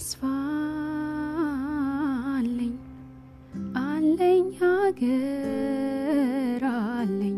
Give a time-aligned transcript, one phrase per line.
[0.00, 0.20] ተስፋ
[2.30, 2.72] አለኝ።
[3.80, 7.36] አለኝ ሀገር አለኝ።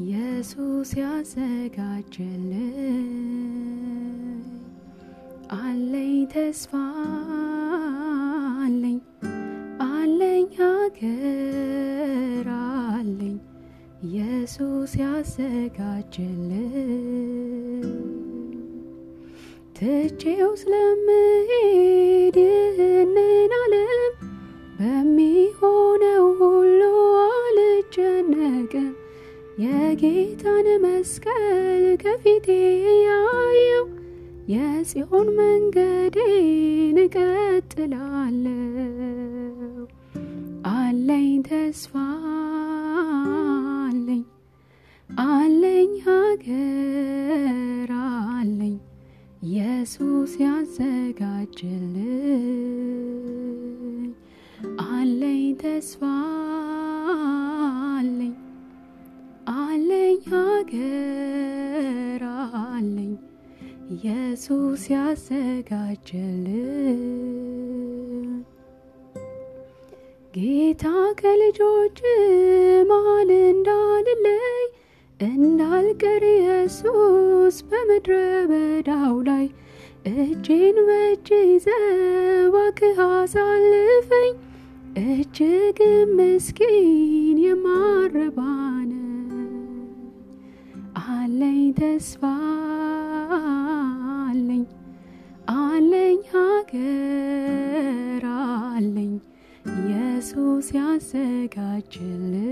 [0.00, 2.66] ኢየሱስ ያዘጋጀልኝ።
[5.60, 6.72] አለኝ ተስፋ
[8.58, 8.98] አለኝ።
[9.88, 13.36] አለኝ ሀገር አለኝ።
[14.04, 16.67] ኢየሱስ ያዘጋጀልኝ
[19.78, 23.12] ትቼው ስለምሄድ ይህንን
[23.58, 24.14] ዓለም
[24.78, 26.80] በሚሆነው ሁሉ
[27.26, 28.88] አልጨነቅም።
[29.64, 32.46] የጌታን መስቀል ከፊቴ
[33.06, 33.86] ያየው
[34.52, 38.54] የጽዮን መንገዴን እቀጥላለሁ።
[40.74, 41.94] አለኝ ተስፋ
[55.60, 56.00] ተስፋ
[57.92, 58.34] አለኝ
[59.56, 62.22] አለኝ ሀገር
[62.64, 63.12] አለኝ
[63.94, 67.00] ኢየሱስ ያዘጋጀልኝ
[70.34, 70.84] ጌታ
[71.20, 71.98] ከልጆች
[72.90, 74.60] መሃል እንዳልለይ
[75.20, 78.12] እንዳልቀር ኢየሱስ በምድረ
[78.50, 79.46] በዳው ላይ
[80.16, 81.82] እጄን በእጅ ይዘህ
[82.36, 84.34] እባክህ አሳልፈኝ
[84.96, 85.78] እጅግ
[86.16, 88.92] ምስኪን የማረባነ
[91.08, 92.22] አለኝ ተስፋ
[94.20, 94.64] አለኝ
[95.56, 99.12] አለኝ ሀገር አለኝ
[99.78, 102.46] ኢየሱስ ያዘጋጅልኝ።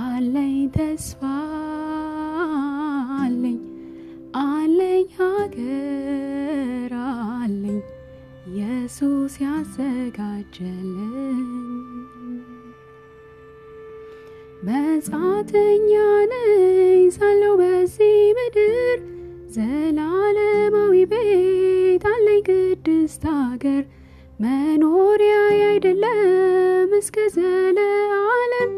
[0.00, 1.20] አለኝ ተስፋ
[3.20, 3.58] አለኝ
[4.44, 5.99] አለኝ ሀገር
[8.92, 10.86] ኢየሱስ ያዘጋጀልኝ
[14.66, 15.90] መጻተኛ
[16.32, 18.96] ነኝ ሳለው በዚህ ምድር
[19.54, 23.84] ዘላለማዊ ቤት አለኝ ቅድስት አገር።
[24.40, 28.72] መኖሪያ አይደለም እስከ ዘለዓለም።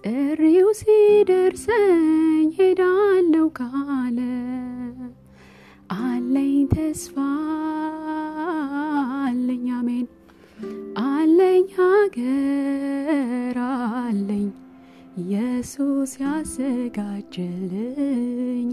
[0.00, 4.18] ጥሪው ሲደርሰኝ ሄዳለው ካለ
[6.00, 7.16] አለኝ ተስፋ
[12.04, 13.58] አለኝ ሀገር
[13.98, 14.46] አለኝ።
[15.20, 16.88] ኢየሱስ ያዘጋጀልኝ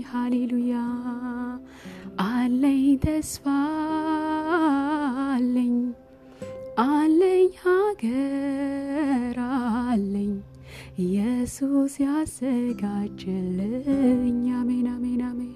[0.09, 0.73] ሃሌሉያ
[2.25, 3.45] አለኝ ተስፋ
[5.27, 5.75] አለኝ።
[6.87, 9.37] አለኝ ሀገር
[9.85, 10.33] አለኝ።
[10.99, 13.17] ኢየሱስ ያዘጋጀልኝ
[14.59, 15.55] አሜን አሜን አሜን።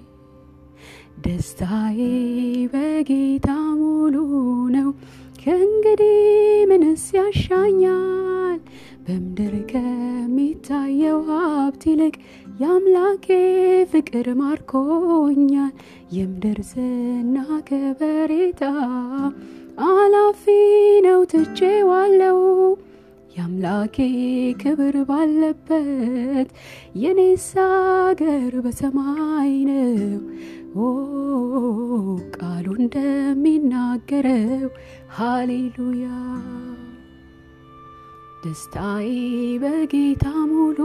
[1.18, 2.00] ደስታዬ
[2.72, 3.48] በጌታ
[3.78, 4.14] ሙሉ
[5.46, 6.14] ከእንግዲህ
[6.70, 8.56] ምንስ ያሻኛል?
[9.04, 12.14] በምድር ከሚታየው ሀብት ይልቅ
[12.60, 13.26] የአምላኬ
[13.92, 15.72] ፍቅር ማርኮኛል።
[16.16, 17.36] የምድር ዝና
[17.68, 18.62] ከበሬታ
[19.88, 20.44] አላፊ
[21.06, 22.40] ነው ትቼዋለው
[23.36, 23.96] የአምላኬ
[24.60, 26.48] ክብር ባለበት
[26.96, 30.20] የኔስ አገር በሰማይ ነው።
[30.78, 30.86] ኦ
[32.36, 34.68] ቃሉ እንደሚናገረው
[35.16, 36.06] ሃሌሉያ።
[38.42, 39.08] ደስታዬ
[39.62, 40.78] በጌታ ሙሉ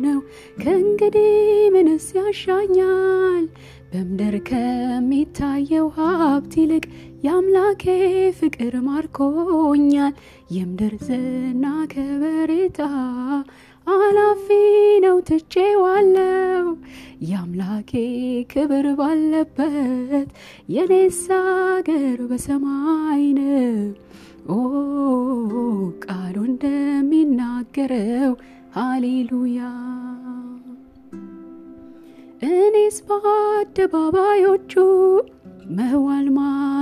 [0.00, 0.18] ነው።
[0.60, 1.30] ከእንግዲህ
[1.74, 3.44] ምንስ ያሻኛል?
[3.92, 6.84] በምድር ከሚታየው ሀብት ይልቅ
[7.24, 7.84] የአምላኬ
[8.32, 10.12] ፍቅር ማርኮኛል።
[10.50, 12.80] የምድር ዝና ከበሬታ
[13.86, 14.46] አላፊ
[15.04, 16.66] ነው ትቼዋለው
[17.22, 17.92] የአምላኬ
[18.52, 20.28] ክብር ባለበት
[20.68, 23.78] የኔስ አገር በሰማይ ነው።
[24.50, 24.58] ኦ
[26.04, 28.32] ቃሉ እንደሚናገረው
[28.76, 29.60] ሃሌሉያ።
[32.48, 34.72] እኔስ በአደባባዮቹ
[35.78, 36.26] መዋል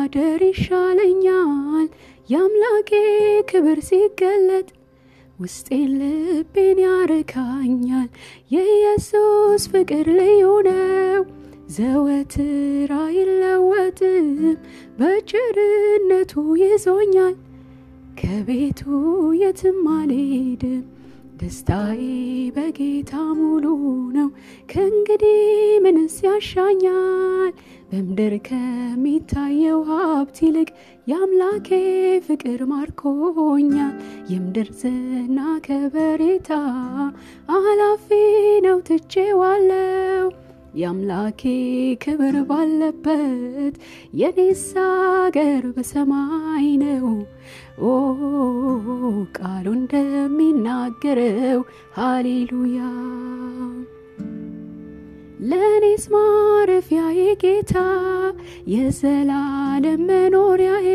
[0.06, 1.87] ማደር ይሻለኛል።
[2.29, 2.91] የአምላኬ
[3.49, 4.69] ክብር ሲገለጥ
[5.38, 8.06] ውስጤን ልቤን ያረካኛል
[8.50, 11.23] የኢየሱስ ፍቅር ልዩ ነው።
[11.76, 14.29] ዘወትር አይለወጥም።
[14.99, 17.35] በቸርነቱ ይዞኛል።
[18.20, 18.82] ከቤቱ
[19.43, 20.85] የትም አልሄድም
[21.37, 22.03] ደስታዬ
[22.56, 23.65] በጌታ ሙሉ
[24.15, 24.29] ነው።
[24.69, 25.41] ከእንግዲህ
[25.85, 27.53] ምንስ ያሻኛል?
[27.91, 30.71] በምድር ከሚታየው ሀብት ይልቅ
[31.06, 31.69] የአምላኬ
[32.27, 33.94] ፍቅር ማርኮኛል።
[34.33, 36.50] የምድር ዝና ከበሬታ
[37.59, 38.09] አላፊ
[38.67, 40.27] ነው ትቼዋለው
[40.76, 41.43] የአምላኬ
[42.02, 43.75] ክብር ባለበት
[44.20, 47.06] የኔስ አገር በሰማይ ነው።
[47.84, 47.93] ኦ
[49.38, 51.61] ቃሉ እንደሚናገረው
[51.99, 52.81] ሃሌሉያ።
[55.49, 57.75] ለእኔስ ማረፊያዬ ጌታ
[58.72, 60.88] የዘላለም መኖሪያዬ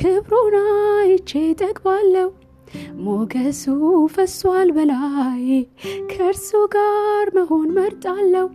[0.00, 0.56] ክብሩን
[0.98, 1.30] አይቼ
[1.62, 2.28] ጠግባለሁ።
[3.04, 3.62] ሞገሱ
[4.14, 5.44] ፈሷል በላይ
[6.12, 8.48] ከእርሱ ጋር መሆን መርጣለሁ።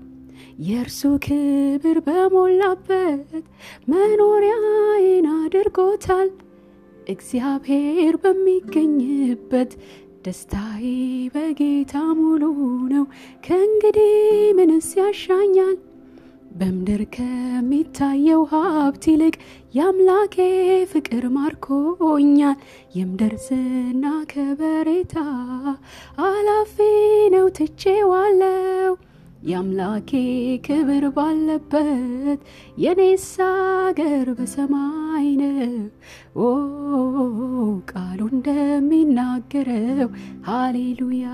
[0.68, 3.30] የእርሱ ክብር በሞላበት
[3.94, 6.30] መኖሪያዬን አድርጎታል።
[7.08, 9.72] እግዚአብሔር በሚገኝበት
[10.26, 10.84] ደስታዬ
[11.34, 12.44] በጌታ ሙሉ
[12.92, 13.06] ነው።
[13.46, 14.14] ከእንግዲህ
[14.60, 15.76] ምንስ ያሻኛል?
[16.56, 19.36] በምድር ከሚታየው ሀብት ይልቅ
[19.74, 20.36] የአምላኬ
[20.92, 22.58] ፍቅር ማርኮኛል።
[22.96, 25.16] የምድር ዝና ከበሬታ
[26.26, 26.76] አላፊ
[27.34, 28.94] ነው ትቼዋለው።
[29.44, 30.12] የአምላኬ
[30.66, 32.42] ክብር ባለበት
[32.78, 35.74] የኔስ አገር በሰማይ ነው።
[36.40, 36.50] ኦ
[37.92, 40.10] ቃሉ እንደሚናገረው
[40.46, 41.28] ሃሌሉያ